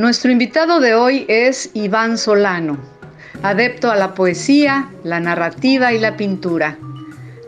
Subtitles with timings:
[0.00, 2.78] Nuestro invitado de hoy es Iván Solano,
[3.42, 6.78] adepto a la poesía, la narrativa y la pintura.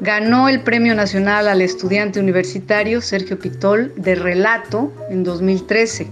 [0.02, 6.08] Ganó el Premio Nacional al Estudiante Universitario Sergio Pitol de Relato en 2013.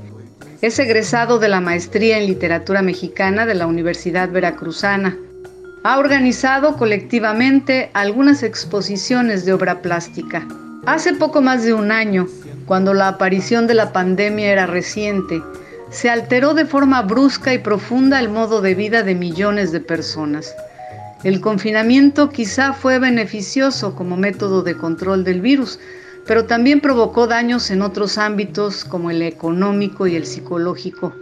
[0.63, 5.19] Es egresado de la Maestría en Literatura Mexicana de la Universidad Veracruzana.
[5.85, 10.49] Ha organizado colectivamente algunas exposiciones de obra plástica.
[10.87, 12.27] Hace poco más de un año,
[12.65, 15.43] cuando la aparición de la pandemia era reciente,
[15.91, 20.55] se alteró de forma brusca y profunda el modo de vida de millones de personas.
[21.25, 25.79] El confinamiento quizá fue beneficioso como método de control del virus,
[26.27, 31.13] pero también provocó daños en otros ámbitos como el económico y el psicológico.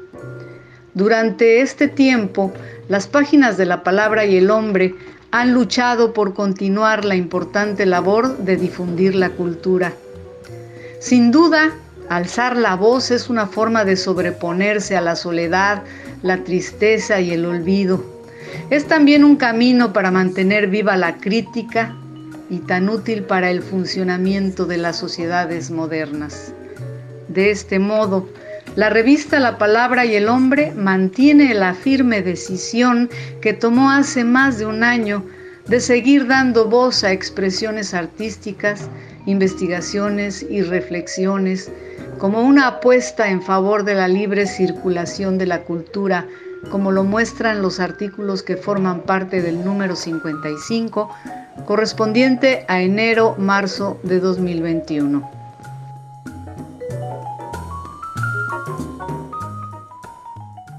[0.95, 2.53] Durante este tiempo,
[2.89, 4.95] las páginas de la palabra y el hombre
[5.31, 9.93] han luchado por continuar la importante labor de difundir la cultura.
[11.01, 11.73] Sin duda,
[12.09, 15.83] Alzar la voz es una forma de sobreponerse a la soledad,
[16.23, 18.03] la tristeza y el olvido.
[18.71, 21.95] Es también un camino para mantener viva la crítica
[22.49, 26.55] y tan útil para el funcionamiento de las sociedades modernas.
[27.29, 28.27] De este modo,
[28.75, 33.11] la revista La Palabra y el Hombre mantiene la firme decisión
[33.43, 35.27] que tomó hace más de un año
[35.67, 38.89] de seguir dando voz a expresiones artísticas,
[39.27, 41.71] investigaciones y reflexiones
[42.19, 46.27] como una apuesta en favor de la libre circulación de la cultura,
[46.71, 51.09] como lo muestran los artículos que forman parte del número 55,
[51.65, 55.38] correspondiente a enero-marzo de 2021.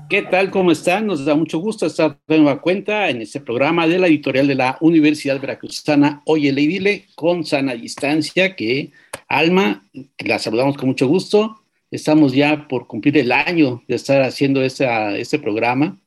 [0.09, 0.49] ¿Qué tal?
[0.49, 1.05] ¿Cómo están?
[1.05, 4.55] Nos da mucho gusto estar de nueva cuenta en este programa de la editorial de
[4.55, 8.91] la Universidad Veracruzana, Oye Dile, con sana distancia, que
[9.27, 9.87] Alma,
[10.17, 11.57] la saludamos con mucho gusto.
[11.91, 15.99] Estamos ya por cumplir el año de estar haciendo este programa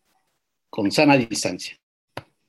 [0.69, 1.79] con sana distancia.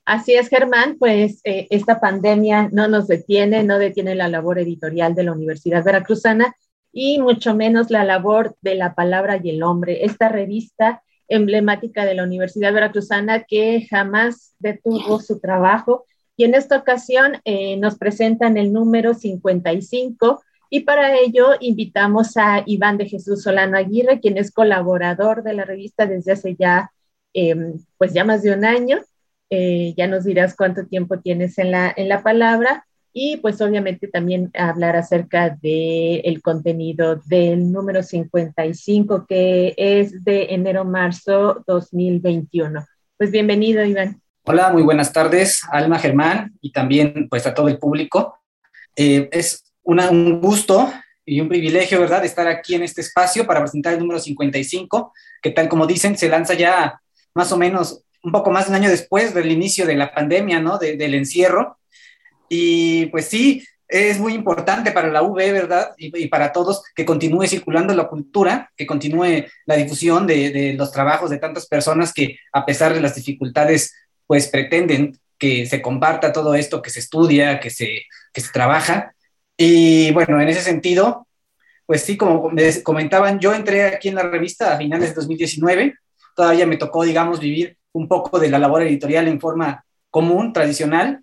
[0.05, 5.13] Así es, Germán, pues eh, esta pandemia no nos detiene, no detiene la labor editorial
[5.13, 6.55] de la Universidad Veracruzana
[6.91, 10.03] y mucho menos la labor de la palabra y el hombre.
[10.03, 16.77] Esta revista emblemática de la Universidad Veracruzana que jamás detuvo su trabajo y en esta
[16.77, 23.43] ocasión eh, nos presentan el número 55 y para ello invitamos a Iván de Jesús
[23.43, 26.91] Solano Aguirre, quien es colaborador de la revista desde hace ya,
[27.33, 28.99] em, pues ya más de un año.
[29.51, 34.07] Eh, ya nos dirás cuánto tiempo tienes en la, en la palabra y pues obviamente
[34.07, 42.83] también hablar acerca del el contenido del número 55 que es de enero-marzo 2021.
[43.15, 44.19] Pues bienvenido, Iván.
[44.45, 48.39] Hola, muy buenas tardes, Alma Germán y también pues a todo el público.
[48.95, 50.91] Eh, es un gusto
[51.25, 55.51] y un privilegio, ¿verdad?, estar aquí en este espacio para presentar el número 55, que
[55.51, 56.99] tal como dicen, se lanza ya
[57.33, 60.59] más o menos un poco más de un año después del inicio de la pandemia,
[60.59, 61.77] ¿no?, del encierro.
[62.49, 65.91] Y pues sí, es muy importante para la UB, ¿verdad?
[65.97, 70.91] Y, para todos que continúe circulando la cultura, que continúe la difusión de, de, los
[70.91, 73.93] trabajos de tantas personas que a pesar de las dificultades,
[74.25, 79.13] pues pretenden que se comparta todo esto, que se estudia, que se, que se trabaja.
[79.57, 81.27] Y bueno, en ese sentido,
[81.85, 85.95] pues sí, como me comentaban, yo entré aquí en la revista a finales de 2019,
[86.35, 91.22] todavía me tocó, digamos, vivir un poco de la labor editorial en forma común, tradicional,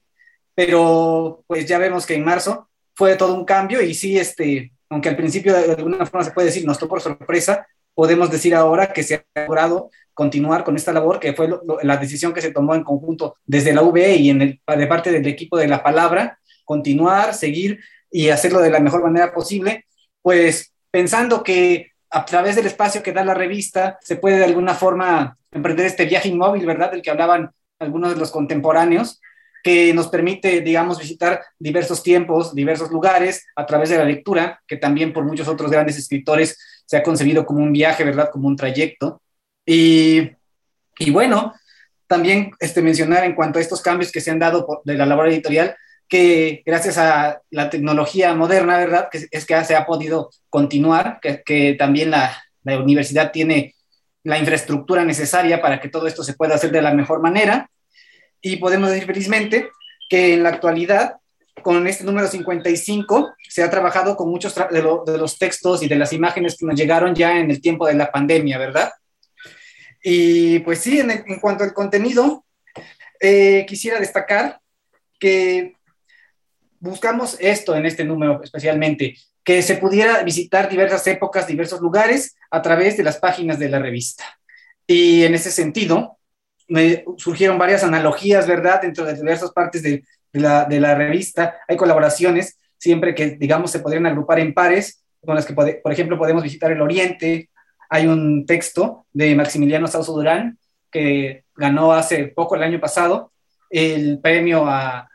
[0.66, 5.08] pero pues ya vemos que en marzo fue todo un cambio y sí, este, aunque
[5.08, 8.92] al principio de alguna forma se puede decir, nos tocó por sorpresa, podemos decir ahora
[8.92, 11.48] que se ha logrado continuar con esta labor, que fue
[11.82, 15.10] la decisión que se tomó en conjunto desde la UB y en el, de parte
[15.10, 17.80] del equipo de la palabra, continuar, seguir
[18.10, 19.86] y hacerlo de la mejor manera posible,
[20.20, 24.74] pues pensando que a través del espacio que da la revista se puede de alguna
[24.74, 26.90] forma emprender este viaje inmóvil, ¿verdad?
[26.90, 29.22] Del que hablaban algunos de los contemporáneos,
[29.62, 34.76] que nos permite, digamos, visitar diversos tiempos, diversos lugares a través de la lectura, que
[34.76, 38.30] también por muchos otros grandes escritores se ha concebido como un viaje, ¿verdad?
[38.32, 39.20] Como un trayecto.
[39.66, 40.30] Y,
[40.98, 41.54] y bueno,
[42.06, 45.28] también este, mencionar en cuanto a estos cambios que se han dado de la labor
[45.28, 45.76] editorial,
[46.08, 49.08] que gracias a la tecnología moderna, ¿verdad?
[49.30, 53.76] Es que se ha podido continuar, que, que también la, la, universidad tiene
[54.24, 57.70] la infraestructura necesaria para que todo esto se pueda hacer de la mejor manera.
[58.40, 59.70] Y podemos decir felizmente
[60.08, 61.16] que en la actualidad,
[61.62, 66.12] con este número 55, se ha trabajado con muchos de, los textos y de las
[66.12, 68.90] imágenes que nos llegaron ya en el tiempo de la pandemia, ¿verdad?
[70.02, 72.44] Y pues sí, en, cuanto al contenido,
[73.20, 74.60] eh, quisiera destacar
[75.18, 75.74] que
[76.78, 82.62] buscamos esto en este número especialmente, que se pudiera visitar diversas épocas, diversos lugares a
[82.62, 84.24] través de las páginas de la revista.
[84.86, 86.18] Y en ese sentido,
[87.16, 91.56] surgieron varias analogías, ¿verdad?, dentro de diversas partes de, la, revista.
[91.68, 96.16] Hay colaboraciones, siempre que, digamos, se podrían agrupar en pares, con las que, por ejemplo,
[96.16, 97.50] podemos visitar el Oriente.
[97.88, 100.58] Hay un texto de Maximiliano Sauso Durán,
[100.90, 103.32] que ganó hace poco, el año pasado,
[103.68, 105.08] el premio a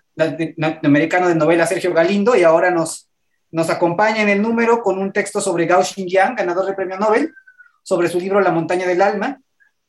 [0.84, 3.10] americano de novela Sergio Galindo y ahora nos,
[3.52, 7.34] nos acompaña en el número con un texto sobre Gao Xinjiang, ganador del premio Nobel,
[7.84, 9.40] sobre su libro La montaña del alma,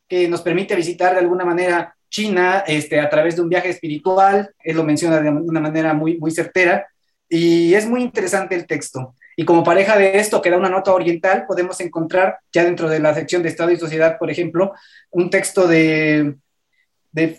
[0.09, 4.55] que nos permite visitar de alguna manera China este, a través de un viaje espiritual,
[4.63, 6.87] él lo menciona de una manera muy, muy certera,
[7.29, 9.15] y es muy interesante el texto.
[9.37, 13.01] Y como pareja de esto, que da una nota oriental, podemos encontrar ya dentro de
[13.01, 14.73] la sección de Estado y Sociedad, por ejemplo,
[15.11, 16.37] un texto de,
[17.13, 17.39] de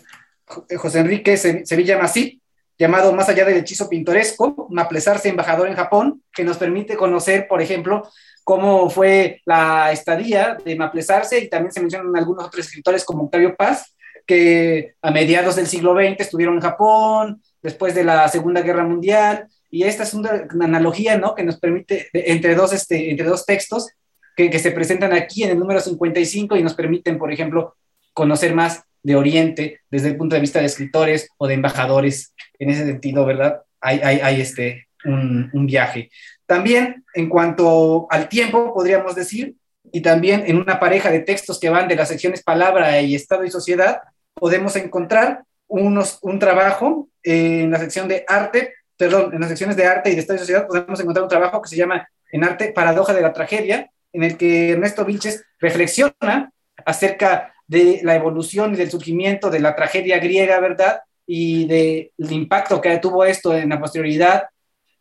[0.76, 2.40] José Enrique Sevilla Masí,
[2.78, 7.60] llamado Más allá del hechizo pintoresco, Maplesarse embajador en Japón, que nos permite conocer, por
[7.60, 8.08] ejemplo,
[8.44, 13.56] cómo fue la estadía de Maplesarse y también se mencionan algunos otros escritores como Octavio
[13.56, 13.94] Paz,
[14.26, 19.48] que a mediados del siglo XX estuvieron en Japón, después de la Segunda Guerra Mundial,
[19.70, 21.34] y esta es una, analogía, ¿no?
[21.34, 23.88] Que nos permite, entre dos, este, entre dos textos
[24.36, 27.76] que, que, se presentan aquí en el número 55 y nos permiten, por ejemplo,
[28.14, 32.34] conocer más de Oriente desde el punto de vista de escritores o de embajadores.
[32.58, 33.62] En ese sentido, ¿verdad?
[33.80, 36.10] Hay, hay, este, un, un viaje.
[36.46, 39.54] También, en cuanto al tiempo, podríamos decir,
[39.92, 43.44] y también en una pareja de textos que van de las secciones palabra y Estado
[43.44, 44.00] y Sociedad,
[44.34, 49.86] podemos encontrar unos, un trabajo en la sección de arte perdón, en las secciones de
[49.86, 52.72] arte y de Estado y Sociedad podemos encontrar un trabajo que se llama En arte,
[52.72, 56.52] paradoja de la tragedia, en el que Ernesto Vilches reflexiona
[56.84, 61.00] acerca de la evolución y del surgimiento de la tragedia griega, ¿verdad?
[61.26, 64.44] Y del impacto que tuvo esto en la posterioridad,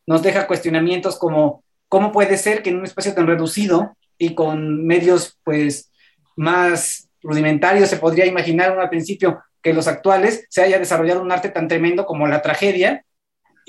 [0.05, 4.85] nos deja cuestionamientos como cómo puede ser que en un espacio tan reducido y con
[4.85, 5.91] medios pues
[6.35, 11.49] más rudimentarios se podría imaginar al principio que los actuales se haya desarrollado un arte
[11.49, 13.03] tan tremendo como la tragedia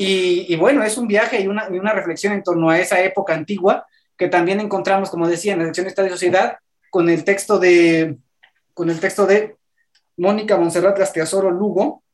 [0.00, 3.84] y, bueno, es un viaje y una, una, reflexión en torno a esa época antigua
[4.16, 6.58] que también encontramos, como decía, en la sección Estado y Sociedad,
[6.88, 8.16] con el texto de,
[8.78, 9.56] con el texto de
[10.19, 12.04] Mónica Monserrat Gasteazoro Lugo,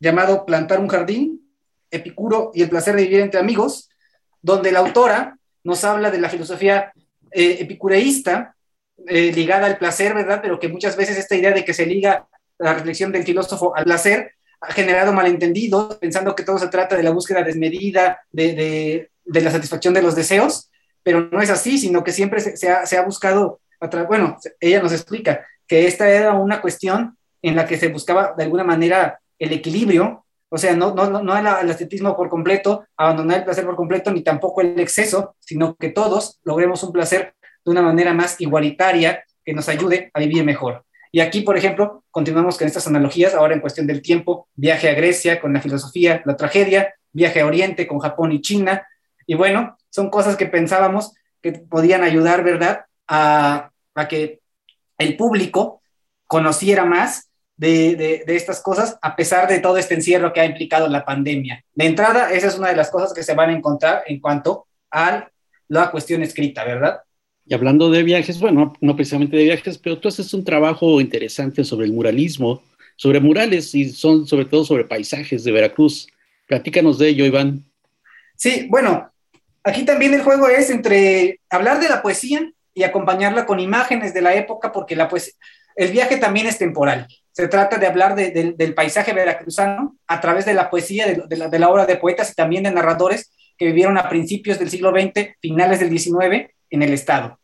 [0.00, 1.48] llamado Plantar un jardín,
[1.92, 3.88] Epicuro y el placer de vivir entre amigos,
[4.42, 6.92] donde la autora nos habla de la filosofía
[7.30, 8.56] eh, epicureísta
[9.06, 10.40] eh, ligada al placer, ¿verdad?
[10.42, 12.26] Pero que muchas veces esta idea de que se liga
[12.58, 17.04] la reflexión del filósofo al placer ha generado malentendidos, pensando que todo se trata de
[17.04, 20.68] la búsqueda desmedida, de, de, la satisfacción de los deseos,
[21.04, 23.60] pero no es así, sino que siempre se, ha, se ha, buscado,
[24.08, 28.44] bueno, ella nos explica que esta era una cuestión en la que se buscaba de
[28.44, 33.38] alguna manera el equilibrio, o sea, no, no, no el, el estetismo por completo, abandonar
[33.38, 37.34] el placer por completo, ni tampoco el exceso, sino que todos logremos un placer
[37.64, 40.84] de una manera más igualitaria que nos ayude a vivir mejor.
[41.12, 44.94] Y aquí, por ejemplo, continuamos con estas analogías, ahora en cuestión del tiempo, viaje a
[44.94, 48.86] Grecia con la filosofía, la tragedia, viaje a Oriente con Japón y China.
[49.26, 54.40] Y bueno, son cosas que pensábamos que podían ayudar, ¿verdad?, a, a que
[54.98, 55.80] el público
[56.26, 60.44] conociera más de, de, de, estas cosas, a pesar de todo este encierro que ha
[60.44, 61.64] implicado la pandemia.
[61.74, 64.66] De entrada, esa es una de las cosas que se van a encontrar en cuanto
[64.90, 65.28] a
[65.68, 67.00] la cuestión escrita, ¿verdad?
[67.46, 71.64] Y hablando de viajes, bueno, no precisamente de viajes, pero tú haces un trabajo interesante
[71.64, 72.62] sobre el muralismo,
[72.96, 76.08] sobre murales y son sobre todo sobre paisajes de Veracruz.
[76.46, 77.64] Platícanos de ello, Iván.
[78.36, 79.10] Sí, bueno,
[79.64, 84.22] aquí también el juego es entre hablar de la poesía y acompañarla con imágenes de
[84.22, 85.34] la época, porque la poesía,
[85.74, 87.08] el viaje también es temporal.
[87.32, 91.36] Se trata de hablar de, de, del paisaje veracruzano a través de la poesía, de,
[91.36, 94.70] la, de la obra de poetas y también de narradores que vivieron a principios del
[94.70, 97.40] siglo XX, finales del XIX, en el Estado.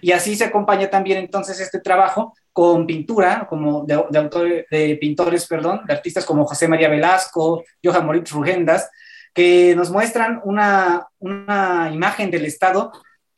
[0.00, 5.46] Y así se acompaña también entonces este trabajo con pintura, como de, de, de pintores,
[5.46, 8.90] perdón, de artistas como José María Velasco, Johan Moritz Rugendas,
[9.32, 12.90] que nos muestran una, una imagen del Estado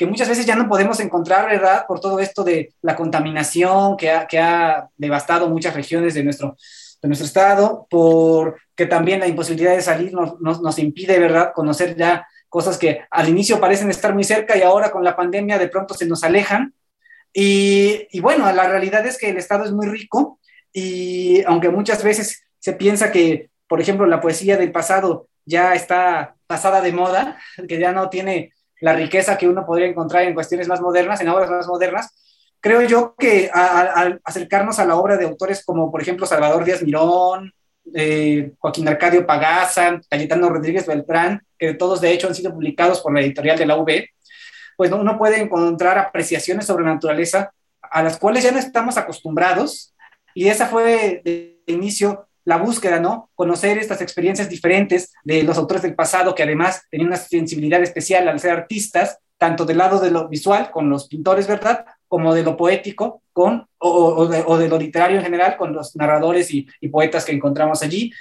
[0.04, 1.86] que muchas veces ya no podemos encontrar, ¿verdad?
[1.88, 6.56] Por todo esto de la contaminación que ha, que ha devastado muchas regiones de nuestro,
[7.00, 11.96] de nuestro estado, porque también la imposibilidad de salir nos, nos, nos impide, ¿verdad?, conocer
[11.96, 15.68] ya cosas que al inicio parecen estar muy cerca y ahora con la pandemia de
[15.68, 16.74] pronto se nos alejan.
[17.32, 20.38] Y, y, bueno, la realidad es que el Estado es muy rico
[20.72, 26.36] y aunque muchas veces se piensa que, por ejemplo, la poesía del pasado ya está
[26.46, 30.68] pasada de moda, que ya no tiene la riqueza que uno podría encontrar en cuestiones
[30.68, 32.14] más modernas, en obras más modernas,
[32.60, 36.82] creo yo que al acercarnos a la obra de autores como, por ejemplo, Salvador Díaz
[36.82, 37.52] Mirón,
[37.94, 43.12] eh, Joaquín Arcadio Pagaza, Cayetano Rodríguez Beltrán, que todos de hecho han sido publicados por
[43.12, 44.06] la editorial de la UB,
[44.76, 47.52] pues uno puede encontrar apreciaciones sobre naturaleza
[47.82, 49.94] a las cuales ya no estamos acostumbrados,
[50.34, 53.30] y esa fue de inicio la búsqueda, ¿no?
[53.34, 58.28] Conocer estas experiencias diferentes de los autores del pasado que además tenían una sensibilidad especial
[58.28, 61.84] al ser artistas, tanto del lado de lo visual con los pintores, ¿verdad?
[62.06, 66.68] Como de lo poético con, o, de, lo literario en general con los narradores y,
[66.90, 68.12] poetas que encontramos allí.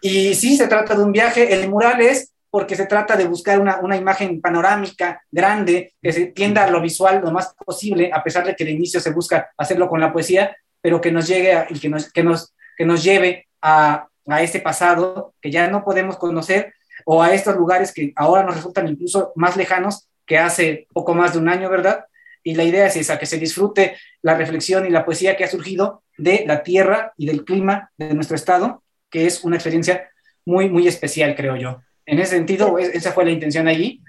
[0.00, 1.52] Y sí, se trata de un viaje.
[1.52, 6.64] El mural es porque se trata de buscar una, imagen panorámica grande que se tienda
[6.64, 9.88] a lo visual lo más posible, a pesar de que de inicio se busca hacerlo
[9.88, 13.46] con la poesía, pero que nos llegue y que nos, que nos, que nos lleve
[13.66, 16.72] a, a ese pasado que ya no podemos conocer
[17.04, 21.32] o a estos lugares que ahora nos resultan incluso más lejanos que hace poco más
[21.32, 22.04] de un año, ¿verdad?
[22.44, 25.48] Y la idea es esa, que se disfrute la reflexión y la poesía que ha
[25.48, 30.10] surgido de la tierra y del clima de nuestro estado, que es una experiencia
[30.44, 31.82] muy, muy especial, creo yo.
[32.04, 34.00] En ese sentido, esa fue la intención allí.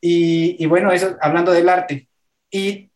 [0.00, 2.08] Y, y bueno, eso hablando del arte.
[2.52, 2.91] Y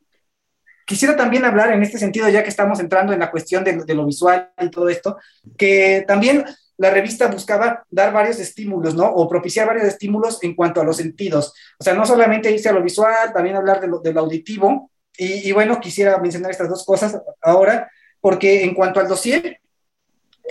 [0.87, 4.07] Quisiera también hablar en este sentido, ya que estamos entrando en la cuestión de, lo
[4.07, 5.19] visual y todo esto,
[5.59, 6.45] que también
[6.77, 9.05] la revista buscaba dar varios estímulos, ¿no?
[9.07, 11.53] O propiciar varios estímulos en cuanto a los sentidos.
[11.81, 14.93] O sea, no solamente irse a lo visual, también hablar de lo, auditivo.
[15.19, 17.91] Y, bueno, quisiera mencionar estas dos cosas ahora,
[18.21, 19.59] porque en cuanto al dossier,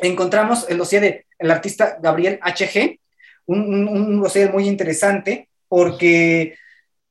[0.02, 3.00] encontramos el dossier del artista Gabriel H.G.,
[3.46, 6.58] un, un dossier muy interesante, porque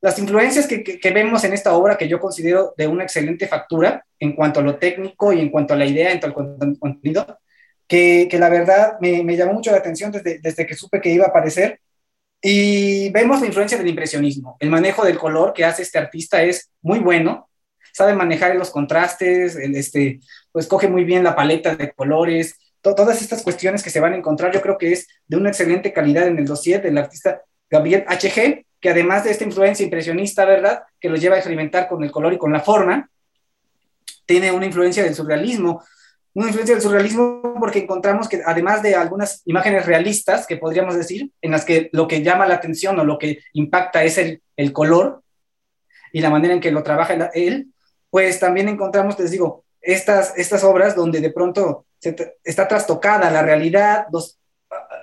[0.05, 4.35] las influencias que, vemos en esta obra, que yo considero de una excelente factura en
[4.35, 7.39] cuanto a lo técnico y en cuanto a la idea, en cuanto al contenido,
[7.87, 11.29] que, la verdad me, llamó mucho la atención desde, desde que supe que iba a
[11.29, 11.79] aparecer.
[12.39, 14.57] Y vemos la influencia del impresionismo.
[14.59, 17.49] El manejo del color que hace este artista es muy bueno.
[17.91, 20.19] Sabe manejar los contrastes, el, este,
[20.51, 24.17] pues coge muy bien la paleta de colores, todas estas cuestiones que se van a
[24.17, 28.05] encontrar, yo creo que es de una excelente calidad en el dossier del artista Gabriel
[28.07, 32.11] H.G., que además de esta influencia impresionista, ¿verdad?, que lo lleva a experimentar con el
[32.11, 33.09] color y con la forma,
[34.27, 35.83] tiene una influencia del surrealismo.
[36.35, 41.31] Una influencia del surrealismo porque encontramos que además de algunas imágenes realistas, que podríamos decir,
[41.41, 44.71] en las que lo que llama la atención o lo que impacta es el, el
[44.71, 45.23] color
[46.13, 47.69] y la manera en que lo trabaja él,
[48.11, 51.87] pues también encontramos, les digo, estas, estas obras donde de pronto
[52.43, 54.37] está trastocada la realidad, los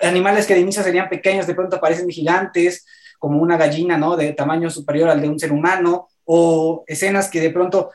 [0.03, 2.87] animales que de inicio serían pequeños de pronto parecen gigantes,
[3.23, 4.17] como una gallina, ¿no?
[4.17, 7.91] De tamaño superior al de un ser humano, o escenas que de pronto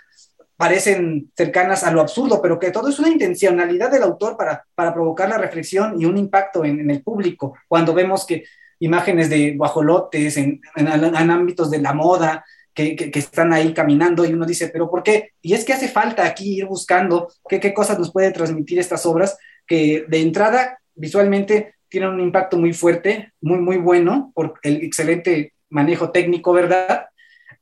[0.55, 4.93] parecen cercanas a lo absurdo, pero que todo es una intencionalidad del autor para, para
[4.93, 7.55] provocar la reflexión y un impacto en, el público.
[7.67, 8.46] Cuando vemos que
[8.79, 10.88] imágenes de guajolotes en, en,
[11.29, 15.31] ámbitos de la moda, que, que, están ahí caminando y uno dice, pero ¿por qué?
[15.41, 19.05] Y es que hace falta aquí ir buscando qué, qué cosas nos puede transmitir estas
[19.05, 24.84] obras que de entrada visualmente tiene un impacto muy fuerte, muy, muy bueno por el
[24.84, 27.08] excelente manejo técnico, ¿verdad?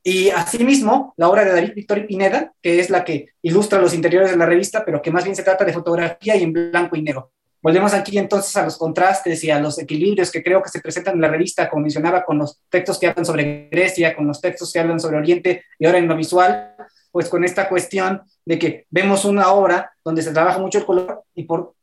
[0.02, 3.92] Y asimismo, la obra de David Victor y Pineda, que es la que ilustra los
[3.92, 6.94] interiores de la revista, pero que más bien se trata de fotografía y en blanco
[6.94, 7.32] y negro.
[7.60, 11.14] Volvemos aquí entonces a los contrastes y a los equilibrios que creo que se presentan
[11.14, 14.72] en la revista, como mencionaba, con los textos que hablan sobre Grecia, con los textos
[14.72, 16.76] que hablan sobre Oriente y ahora en lo visual,
[17.10, 21.24] pues con esta cuestión de que vemos una obra donde se trabaja mucho el color
[21.34, 21.74] y por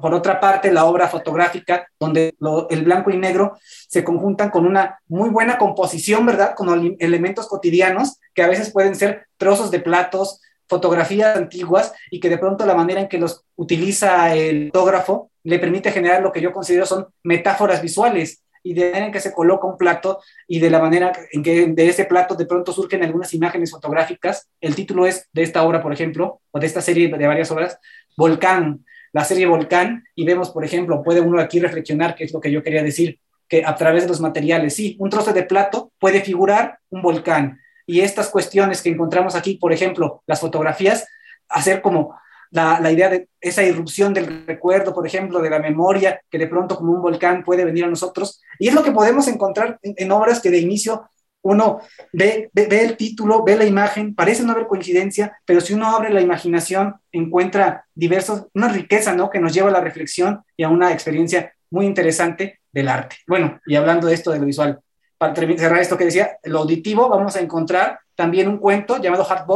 [0.00, 2.34] por otra parte, la obra fotográfica, donde
[2.70, 3.56] el blanco y negro
[3.88, 6.54] se conjuntan con una muy buena composición, ¿verdad?
[6.54, 12.30] Con elementos cotidianos que a veces pueden ser trozos de platos, fotografías antiguas y que
[12.30, 16.40] de pronto la manera en que los utiliza el fotógrafo le permite generar lo que
[16.40, 20.60] yo considero son metáforas visuales y de manera en que se coloca un plato y
[20.60, 24.48] de la manera en que de ese plato de pronto surgen algunas imágenes fotográficas.
[24.60, 27.78] El título es de esta obra, por ejemplo, o de esta serie de varias obras,
[28.16, 32.40] Volcán, la serie Volcán y vemos, por ejemplo, puede uno aquí reflexionar, que es lo
[32.40, 35.92] que yo quería decir, que a través de los materiales, sí, un trozo de plato
[35.98, 37.60] puede figurar un volcán.
[37.86, 41.06] Y estas cuestiones que encontramos aquí, por ejemplo, las fotografías,
[41.48, 42.14] hacer como
[42.50, 46.46] la, la, idea de esa irrupción del recuerdo, por ejemplo, de la memoria, que de
[46.46, 48.40] pronto como un volcán puede venir a nosotros.
[48.58, 51.02] Y es lo que podemos encontrar en, en obras que de inicio
[51.42, 51.80] uno
[52.12, 56.10] ve, ve, el título, ve la imagen, parece no haber coincidencia, pero si uno abre
[56.10, 59.28] la imaginación, encuentra diversos, una riqueza, ¿no?
[59.28, 63.16] Que nos lleva a la reflexión y a una experiencia muy interesante del arte.
[63.26, 64.80] Bueno, y hablando de esto de lo visual,
[65.18, 69.46] para cerrar esto que decía, lo auditivo, vamos a encontrar también un cuento llamado Hard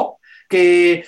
[0.48, 1.04] que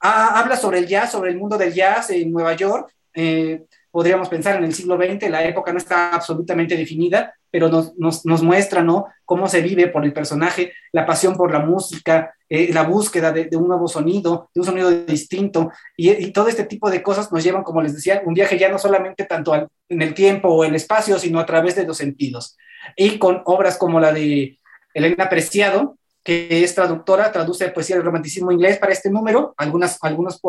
[0.00, 2.90] habla sobre el jazz, sobre el mundo del jazz en Nueva York.
[3.14, 7.96] Eh, podríamos pensar en el siglo XX, la época no está absolutamente definida, pero nos,
[7.96, 9.06] nos, nos muestra ¿no?
[9.24, 13.54] cómo se vive por el personaje, la pasión por la música, eh, la búsqueda de,
[13.56, 17.62] un nuevo sonido, de un sonido distinto, y, todo este tipo de cosas nos llevan,
[17.62, 21.18] como les decía, un viaje ya no solamente tanto en el tiempo o el espacio,
[21.18, 22.56] sino a través de los sentidos.
[22.96, 24.58] Y con obras como la de
[24.94, 30.40] Elena Preciado, que es traductora, traduce poesía del romanticismo inglés para este número, algunas, algunos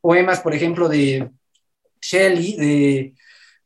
[0.00, 1.30] poemas, por ejemplo, de
[2.00, 3.14] Shelley, de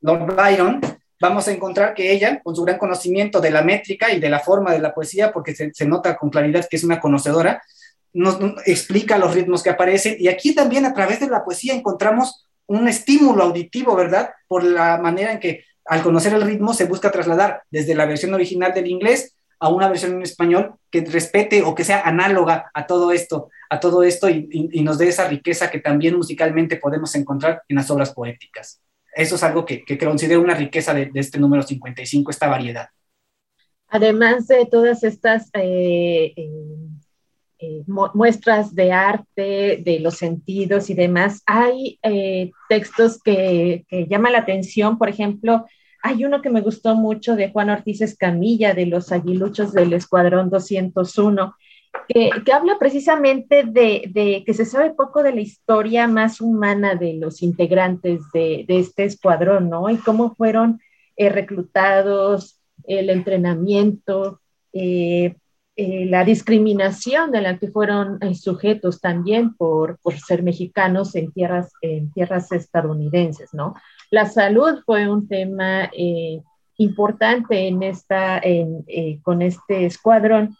[0.00, 0.80] Lord Byron,
[1.20, 4.40] vamos a encontrar que ella, con su gran conocimiento de la métrica y de la
[4.40, 7.62] forma de la poesía, porque se, nota con claridad que es una conocedora,
[8.12, 10.16] nos, explica los ritmos que aparecen.
[10.18, 14.30] Y aquí también a través de la poesía encontramos un estímulo auditivo, ¿verdad?
[14.48, 18.34] Por la manera en que al conocer el ritmo se busca trasladar desde la versión
[18.34, 22.86] original del inglés a una versión en español que respete o que sea análoga a
[22.86, 27.14] todo esto, a todo esto y, y nos dé esa riqueza que también musicalmente podemos
[27.14, 28.80] encontrar en las obras poéticas
[29.16, 32.88] eso es algo que, que considero una riqueza de, este número 55, esta variedad.
[33.88, 36.50] Además de todas estas eh, eh,
[37.58, 41.98] eh, muestras de arte, de los sentidos y demás, hay
[42.68, 45.64] textos que, que, llaman la atención, por ejemplo,
[46.02, 50.50] hay uno que me gustó mucho de Juan Ortiz Escamilla, de los aguiluchos del Escuadrón
[50.50, 51.54] 201,
[52.08, 57.42] que, habla precisamente de, que se sabe poco de la historia más humana de los
[57.42, 59.88] integrantes de, este escuadrón, ¿no?
[59.90, 60.80] Y cómo fueron
[61.16, 64.40] eh, reclutados, el entrenamiento,
[64.72, 65.36] eh,
[65.76, 72.12] eh, la discriminación de la que fueron sujetos también por, ser mexicanos en tierras, en
[72.12, 73.74] tierras estadounidenses, ¿no?
[74.10, 75.90] La salud fue un tema
[76.78, 78.40] importante en esta,
[79.22, 80.56] con este escuadrón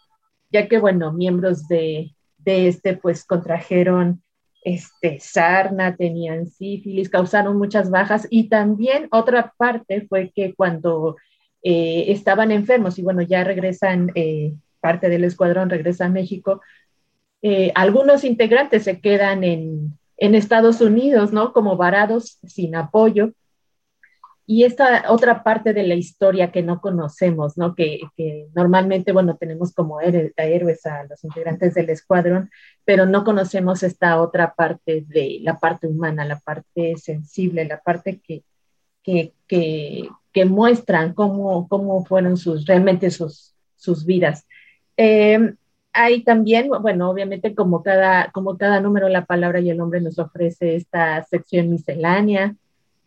[0.49, 4.21] ya que, bueno, miembros de, de este pues contrajeron
[4.63, 11.15] este, sarna, tenían sífilis, causaron muchas bajas y también otra parte fue que cuando
[11.63, 16.61] eh, estaban enfermos y bueno, ya regresan, eh, parte del escuadrón regresa a México,
[17.41, 21.53] eh, algunos integrantes se quedan en, en Estados Unidos, ¿no?
[21.53, 23.31] Como varados, sin apoyo,
[24.49, 27.75] y esta otra parte de la historia que no conocemos, ¿no?
[27.75, 32.49] Que, que normalmente, bueno, tenemos como héroes, a los integrantes del escuadrón,
[32.85, 38.21] pero no conocemos esta otra parte de la parte humana, la parte sensible, la parte
[38.25, 38.45] que,
[39.03, 44.47] que, que, muestran cómo, cómo fueron sus, realmente sus, sus vidas.
[44.95, 45.55] Eh,
[45.91, 50.19] hay también, bueno, obviamente como cada, como cada número, la palabra y el hombre nos
[50.19, 52.55] ofrece esta sección miscelánea,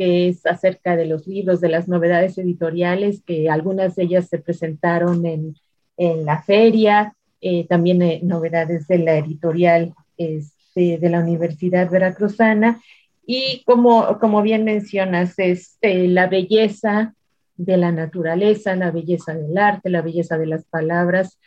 [0.00, 4.38] que es acerca de los libros, de las novedades editoriales, que algunas de ellas se
[4.38, 5.56] presentaron en,
[5.98, 12.80] en la feria, eh, también eh, novedades de la editorial este, de la Universidad Veracruzana.
[13.26, 17.14] Y como, como bien mencionas, es eh, la belleza
[17.58, 21.38] de la naturaleza, la belleza del arte, la belleza de las palabras,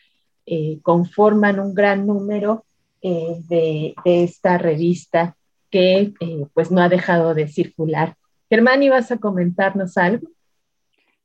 [0.45, 2.65] eh, conforman un gran número
[3.01, 5.35] de, de, esta revista
[5.71, 6.13] que
[6.53, 8.15] pues no ha dejado de circular
[8.53, 10.27] Germán, ¿ibas a comentarnos algo?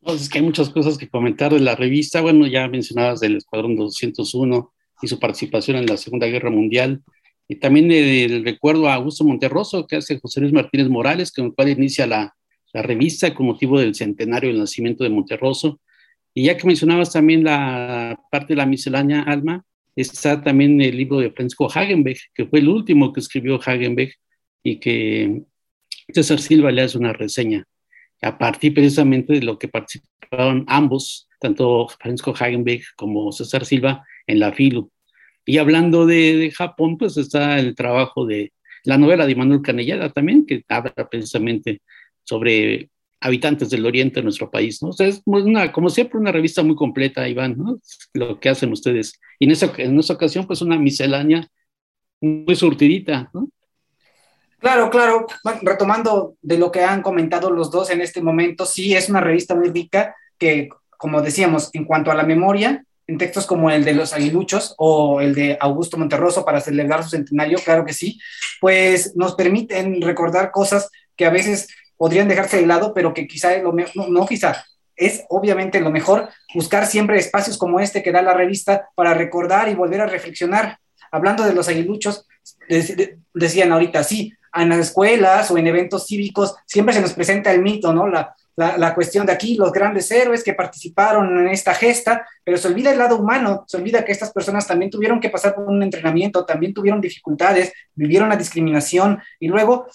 [0.01, 2.23] No, es que hay muchas cosas que comentar de la revista.
[2.23, 7.03] Bueno, ya mencionabas del Escuadrón 201 y su participación en la Segunda Guerra Mundial.
[7.47, 11.55] Y también el recuerdo a Augusto Monterroso, que hace José Luis Martínez Morales, con el
[11.55, 12.35] cual inicia la,
[12.73, 15.83] la revista con motivo del centenario del nacimiento de Monterroso.
[16.33, 21.19] Y ya que mencionabas también la parte de la miscelánea Alma, está también el libro
[21.19, 24.19] de Francisco Hagenbeck, que fue el último que escribió Hagenbeck
[24.63, 25.43] y que
[26.13, 27.65] César Silva le hace una reseña
[28.23, 34.41] a partir precisamente de lo que participaron ambos, tanto Francisco Hagenbeck como César Silva, en
[34.41, 34.91] la FILU.
[35.45, 38.53] Y hablando de, de, Japón, pues está el trabajo de
[38.85, 41.81] la novela de Manuel Canellada también, que habla precisamente
[42.25, 42.91] sobre
[43.21, 44.91] habitantes del oriente de nuestro país, ¿no?
[44.91, 47.57] O sea, es una, como siempre, una revista muy completa, Iván.
[48.15, 49.19] Lo que hacen ustedes.
[49.39, 51.49] Y en esa, en esa ocasión, pues una miscelánea
[52.21, 53.49] muy surtidita, ¿no?
[54.69, 55.27] Claro, claro.
[55.43, 59.23] Bueno, retomando de lo que han comentado los dos en este momento, sí es una
[59.23, 63.83] revista muy rica que, como decíamos, en cuanto a la memoria, en textos como el
[63.83, 68.21] de los aguiluchos o el de Augusto Monterroso para celebrar su centenario, claro que sí,
[68.61, 73.55] pues nos permiten recordar cosas que a veces podrían dejarse de lado, pero que quizá
[73.55, 78.21] es lo no, quizá, es obviamente lo mejor buscar siempre espacios como este que da
[78.21, 80.77] la revista para recordar y volver a reflexionar.
[81.11, 82.28] Hablando de los aguiluchos,
[83.35, 87.63] decían ahorita, sí, en las escuelas o en eventos cívicos siempre se nos presenta el
[87.63, 88.09] mito, ¿no?
[88.09, 92.67] La la, cuestión de aquí, los grandes héroes que participaron en esta gesta, pero se
[92.67, 95.81] olvida el lado humano, se olvida que estas personas también tuvieron que pasar por un
[95.81, 99.87] entrenamiento, también tuvieron dificultades, vivieron la discriminación y luego,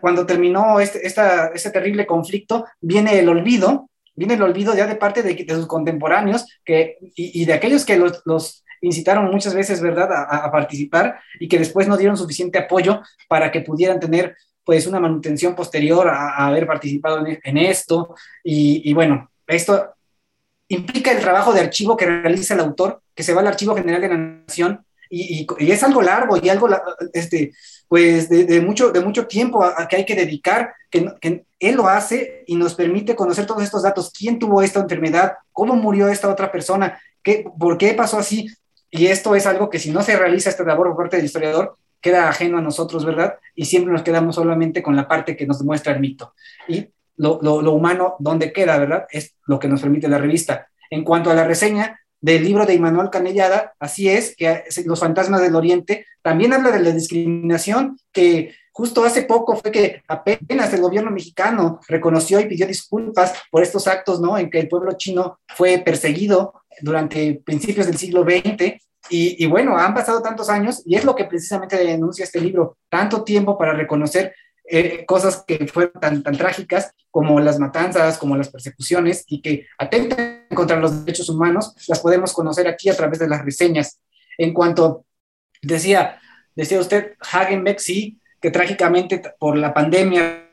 [0.00, 4.96] cuando terminó este, esta, este terrible conflicto, viene el olvido, viene el olvido ya de
[4.96, 10.50] parte de, sus contemporáneos que, y, de aquellos que los, incitaron muchas veces, ¿verdad?, a,
[10.50, 15.54] participar y que después no dieron suficiente apoyo para que pudieran tener pues una manutención
[15.54, 18.14] posterior a, haber participado en, esto.
[18.44, 19.94] Y, bueno, esto
[20.68, 24.00] implica el trabajo de archivo que realiza el autor, que se va al Archivo General
[24.00, 26.68] de la Nación, y, es algo largo y algo,
[27.12, 27.52] este,
[27.86, 31.86] pues, de, mucho, de mucho tiempo a, que hay que dedicar, que, que, él lo
[31.86, 36.28] hace y nos permite conocer todos estos datos, quién tuvo esta enfermedad, cómo murió esta
[36.28, 38.48] otra persona, qué, por qué pasó así.
[38.94, 41.78] Y esto es algo que si no se realiza esta labor por parte del historiador,
[42.02, 43.38] queda ajeno a nosotros, ¿verdad?
[43.54, 46.34] Y siempre nos quedamos solamente con la parte que nos muestra el mito.
[46.68, 49.06] Y lo, lo, humano, ¿dónde queda, verdad?
[49.10, 50.68] Es lo que nos permite la revista.
[50.90, 55.40] En cuanto a la reseña del libro de Immanuel Canellada, así es, que Los fantasmas
[55.40, 60.80] del Oriente también habla de la discriminación que justo hace poco fue que apenas el
[60.80, 64.36] gobierno mexicano reconoció y pidió disculpas por estos actos, ¿no?
[64.36, 68.80] En que el pueblo chino fue perseguido durante principios del siglo XX
[69.10, 73.24] y, bueno, han pasado tantos años y es lo que precisamente denuncia este libro, tanto
[73.24, 78.48] tiempo para reconocer eh, cosas que fueron tan, tan trágicas como las matanzas, como las
[78.48, 83.28] persecuciones y que atentan contra los derechos humanos, las podemos conocer aquí a través de
[83.28, 84.00] las reseñas.
[84.38, 85.04] En cuanto
[85.60, 86.20] decía,
[86.54, 90.48] decía usted, Hagenbeck, sí, que trágicamente por la pandemia,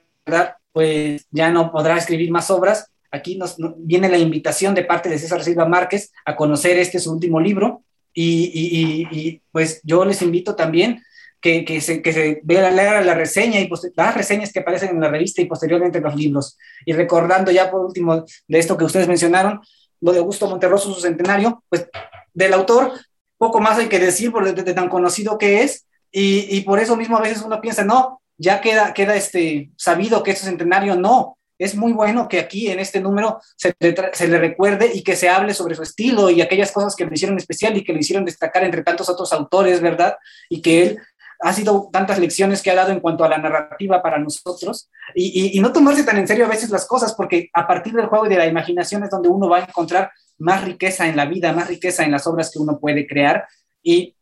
[0.71, 2.91] pues ya no podrá escribir más obras.
[3.11, 7.11] Aquí nos, viene la invitación de parte de César Silva Márquez a conocer este su
[7.11, 11.01] último libro, y, pues yo les invito también
[11.41, 15.09] que, que, se, que se vean la, reseña y las reseñas que aparecen en la
[15.09, 16.57] revista y posteriormente en los libros.
[16.85, 19.61] Y recordando ya por último de esto que ustedes mencionaron,
[20.01, 21.87] lo de Augusto Monterroso, su centenario, pues
[22.33, 22.91] del autor
[23.37, 26.97] poco más hay que decir por de, tan conocido que es y, y, por eso
[26.97, 31.37] mismo a veces uno piensa, no, ya queda, queda este, sabido que este centenario no,
[31.59, 35.53] es muy bueno que aquí en este número se le, recuerde y que se hable
[35.53, 38.63] sobre su estilo y aquellas cosas que le hicieron especial y que le hicieron destacar
[38.63, 40.15] entre tantos otros autores, ¿verdad?
[40.49, 40.99] Y que él
[41.41, 45.59] ha sido tantas lecciones que ha dado en cuanto a la narrativa para nosotros y,
[45.59, 48.29] no tomarse tan en serio a veces las cosas porque a partir del juego y
[48.29, 51.67] de la imaginación es donde uno va a encontrar más riqueza en la vida, más
[51.67, 53.45] riqueza en las obras que uno puede crear
[53.83, 54.15] y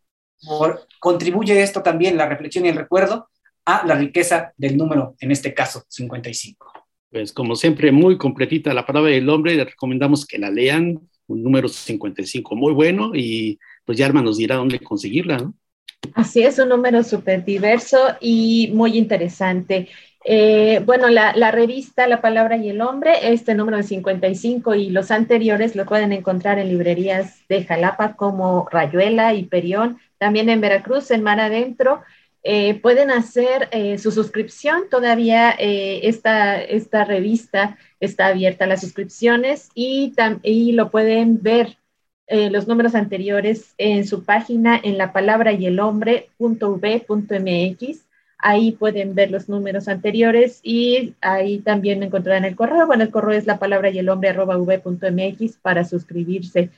[1.00, 3.30] contribuye esto también, la reflexión y el recuerdo,
[3.66, 6.77] a la riqueza del número, en este caso 55.
[7.12, 11.44] Pues como siempre, muy completita la palabra del hombre, le recomendamos que la lean, un
[11.44, 15.54] número 55 muy bueno y pues ya nos dirá dónde conseguirla, ¿no?
[16.14, 19.90] Así es, un número súper diverso y muy interesante.
[20.24, 24.90] Eh, bueno, la, la, revista La Palabra y el Hombre, este número de 55 y
[24.90, 30.60] los anteriores lo pueden encontrar en librerías de Jalapa como Rayuela y Perión, también en
[30.60, 32.02] Veracruz, en Mar Adentro,
[32.44, 34.90] eh, pueden hacer eh, su suscripción.
[34.90, 41.78] Todavía eh, esta, esta, revista está abierta a las suscripciones y, y lo pueden ver
[42.30, 46.38] los números anteriores en su página en la palabra y el hombre.v.mx.
[48.40, 52.86] Ahí pueden ver los números anteriores y ahí también encontrarán el correo.
[52.86, 54.34] Bueno, el correo es la palabra y el hombre
[55.62, 56.70] para suscribirse.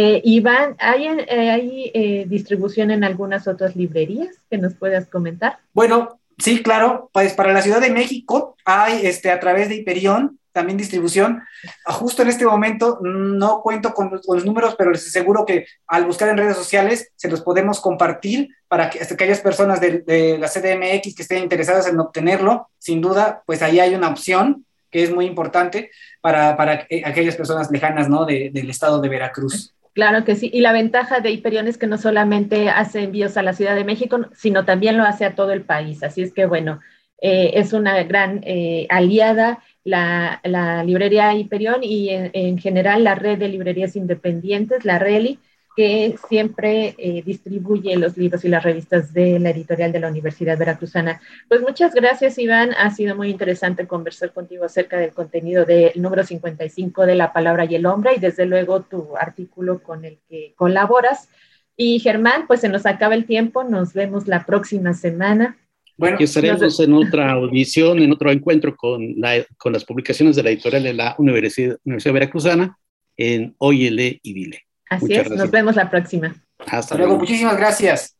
[0.00, 5.58] Eh, Iván, ¿hay, eh, hay eh, distribución en algunas otras librerías que nos puedas comentar?
[5.74, 10.38] Bueno, sí, claro, pues para la Ciudad de México hay este, a través de Hiperión
[10.52, 11.42] también distribución.
[11.84, 16.04] Ah, justo en este momento no cuento con los, números, pero les aseguro que al
[16.04, 20.46] buscar en redes sociales se los podemos compartir para que aquellas personas de, de, la
[20.46, 25.12] CDMX que estén interesadas en obtenerlo, sin duda, pues ahí hay una opción que es
[25.12, 28.24] muy importante para, para aquellas personas lejanas ¿no?
[28.24, 29.74] del estado de Veracruz.
[29.98, 30.48] Claro que sí.
[30.54, 33.82] Y la ventaja de Hiperión es que no solamente hace envíos a la Ciudad de
[33.82, 36.04] México, sino también lo hace a todo el país.
[36.04, 36.78] Así es que, bueno,
[37.20, 40.40] eh, es una gran eh, aliada la,
[40.86, 45.40] librería Hiperión y en, general la red de librerías independientes, la RELI,
[45.78, 50.58] que siempre eh, distribuye los libros y las revistas de la editorial de la Universidad
[50.58, 51.20] Veracruzana.
[51.46, 52.70] Pues muchas gracias, Iván.
[52.76, 57.64] Ha sido muy interesante conversar contigo acerca del contenido del número 55 de La Palabra
[57.64, 61.28] y el Hombre y desde luego tu artículo con el que colaboras.
[61.76, 63.62] Y Germán, pues se nos acaba el tiempo.
[63.62, 65.58] Nos vemos la próxima semana.
[65.96, 70.42] Bueno, Aquí estaremos en otra audición, en otro encuentro con, la, con las publicaciones de
[70.42, 72.76] la editorial de la Universidad, Universidad Veracruzana
[73.16, 74.67] en Óyele y Dile.
[74.90, 76.34] Así es, nos vemos la próxima.
[76.66, 78.14] Hasta luego, muchísimas gracias.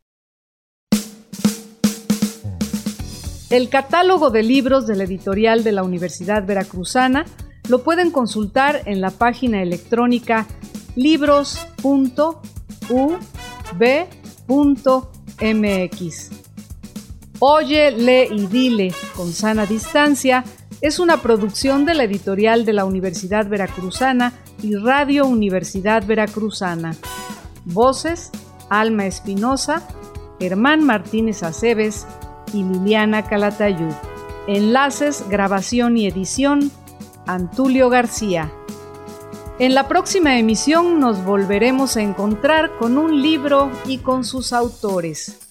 [3.51, 7.25] El catálogo de libros de la editorial de la Universidad Veracruzana
[7.69, 10.47] lo pueden consultar en la página electrónica
[10.97, 11.91] libros.ub.mx.
[17.41, 20.45] Oye, lee y dile con sana distancia
[20.81, 26.95] es una producción de la editorial de la Universidad Veracruzana y Radio Universidad Veracruzana.
[27.65, 28.31] Voces,
[28.69, 29.87] Alma Espinosa,
[30.39, 32.07] Germán Martínez Aceves
[32.53, 33.93] y Liliana Calatayud.
[34.47, 36.71] Enlaces, grabación y edición,
[37.27, 38.51] Antulio García.
[39.59, 45.48] En la próxima emisión nos volveremos a encontrar con un libro y con sus autores.